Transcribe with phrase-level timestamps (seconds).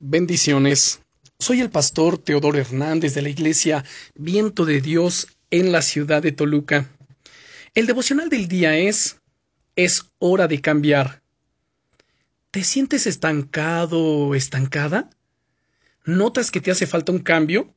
[0.00, 1.00] Bendiciones.
[1.40, 3.84] Soy el pastor Teodoro Hernández de la iglesia
[4.14, 6.88] Viento de Dios en la ciudad de Toluca.
[7.74, 9.18] El devocional del día es
[9.74, 11.20] Es hora de cambiar.
[12.52, 15.10] ¿Te sientes estancado o estancada?
[16.04, 17.74] ¿Notas que te hace falta un cambio?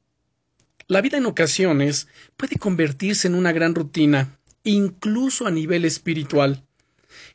[0.85, 2.07] La vida en ocasiones
[2.37, 6.63] puede convertirse en una gran rutina, incluso a nivel espiritual.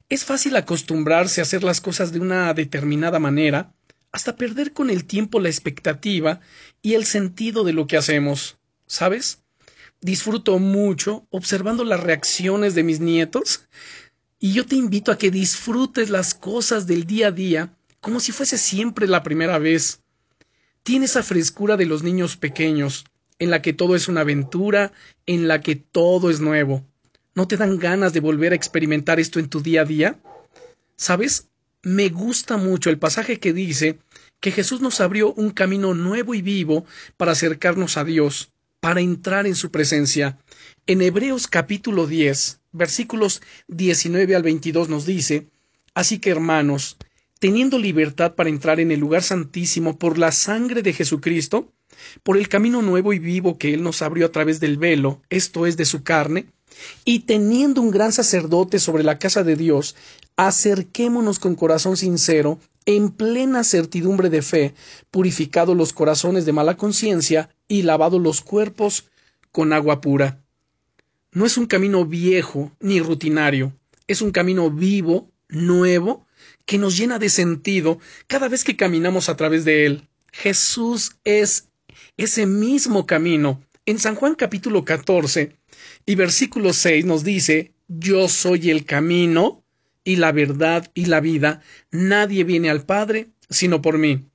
[0.09, 3.75] Es fácil acostumbrarse a hacer las cosas de una determinada manera,
[4.17, 6.41] hasta perder con el tiempo la expectativa
[6.81, 8.57] y el sentido de lo que hacemos.
[8.87, 9.43] ¿Sabes?
[10.01, 13.69] Disfruto mucho observando las reacciones de mis nietos
[14.39, 18.33] y yo te invito a que disfrutes las cosas del día a día como si
[18.33, 20.01] fuese siempre la primera vez.
[20.83, 23.05] Tiene esa frescura de los niños pequeños,
[23.39, 24.93] en la que todo es una aventura,
[25.27, 26.87] en la que todo es nuevo.
[27.35, 30.19] ¿No te dan ganas de volver a experimentar esto en tu día a día?
[30.97, 31.49] ¿Sabes?
[31.87, 34.01] Me gusta mucho el pasaje que dice
[34.41, 36.85] que Jesús nos abrió un camino nuevo y vivo
[37.17, 40.37] para acercarnos a Dios, para entrar en su presencia.
[40.89, 45.47] En Hebreos capítulo 10, versículos 19 al 22 nos dice,
[45.95, 46.97] Así que hermanos,
[47.39, 51.73] teniendo libertad para entrar en el lugar santísimo por la sangre de Jesucristo,
[52.25, 55.67] por el camino nuevo y vivo que Él nos abrió a través del velo, esto
[55.67, 56.47] es de su carne,
[57.05, 59.97] y teniendo un gran sacerdote sobre la casa de Dios,
[60.37, 64.75] acerquémonos con corazón sincero, en plena certidumbre de fe,
[65.11, 69.07] purificado los corazones de mala conciencia y lavado los cuerpos
[69.51, 70.41] con agua pura.
[71.33, 73.73] No es un camino viejo ni rutinario,
[74.07, 76.27] es un camino vivo, nuevo,
[76.65, 80.09] que nos llena de sentido cada vez que caminamos a través de él.
[80.33, 81.69] Jesús es
[82.17, 83.63] ese mismo camino.
[83.89, 85.57] En San Juan capítulo 14
[86.07, 89.63] y versículo 6 nos dice, Yo soy el camino,
[90.03, 91.63] y la verdad y la vida,
[91.93, 94.27] nadie viene al Padre sino por mí.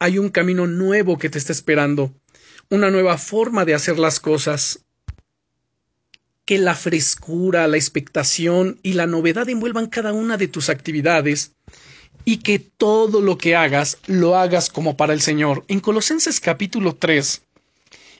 [0.00, 2.12] Hay un camino nuevo que te está esperando,
[2.68, 4.84] una nueva forma de hacer las cosas.
[6.44, 11.52] Que la frescura, la expectación y la novedad envuelvan cada una de tus actividades
[12.24, 15.64] y que todo lo que hagas lo hagas como para el Señor.
[15.68, 17.42] En Colosenses capítulo 3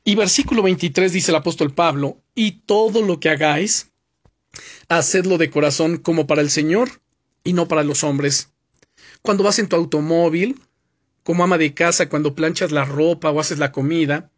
[0.05, 3.91] y versículo 23 dice el apóstol Pablo, y todo lo que hagáis,
[4.89, 7.03] hacedlo de corazón como para el Señor
[7.45, 8.51] y no para los hombres.
[9.23, 10.61] Cuando vas en tu automóvil,
[11.23, 14.31] como ama de casa cuando planchas la ropa o haces la comida,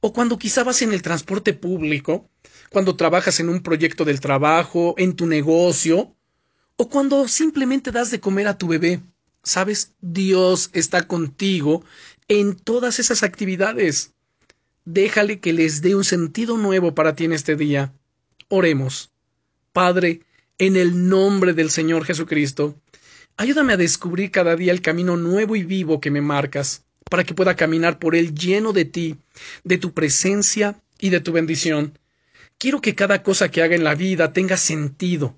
[0.00, 2.28] o cuando quizá vas en el transporte público,
[2.70, 6.14] cuando trabajas en un proyecto del trabajo, en tu negocio,
[6.76, 9.00] o cuando simplemente das de comer a tu bebé.
[9.42, 11.84] Sabes, Dios está contigo
[12.28, 14.15] en todas esas actividades.
[14.86, 17.92] Déjale que les dé un sentido nuevo para ti en este día.
[18.48, 19.10] Oremos.
[19.72, 20.20] Padre,
[20.58, 22.76] en el nombre del Señor Jesucristo,
[23.36, 27.34] ayúdame a descubrir cada día el camino nuevo y vivo que me marcas, para que
[27.34, 29.16] pueda caminar por él lleno de ti,
[29.64, 31.98] de tu presencia y de tu bendición.
[32.56, 35.34] Quiero que cada cosa que haga en la vida tenga sentido,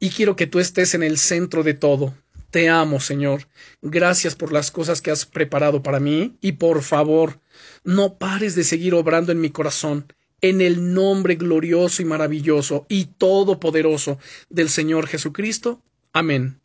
[0.00, 2.14] y quiero que tú estés en el centro de todo.
[2.50, 3.48] Te amo, Señor.
[3.80, 7.40] Gracias por las cosas que has preparado para mí, y por favor,
[7.84, 10.06] no pares de seguir obrando en mi corazón
[10.42, 14.18] en el nombre glorioso y maravilloso y todopoderoso
[14.50, 15.80] del Señor Jesucristo.
[16.12, 16.60] Amén.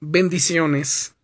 [0.00, 1.14] Bendiciones.